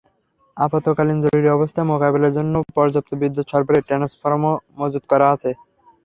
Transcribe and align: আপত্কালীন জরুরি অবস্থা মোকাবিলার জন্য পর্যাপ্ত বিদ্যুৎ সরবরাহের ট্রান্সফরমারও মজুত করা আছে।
আপত্কালীন 0.57 1.17
জরুরি 1.25 1.49
অবস্থা 1.51 1.81
মোকাবিলার 1.89 2.35
জন্য 2.37 2.53
পর্যাপ্ত 2.75 3.11
বিদ্যুৎ 3.21 3.45
সরবরাহের 3.49 3.87
ট্রান্সফরমারও 3.87 4.61
মজুত 4.79 5.03
করা 5.11 5.27
আছে। 5.35 5.49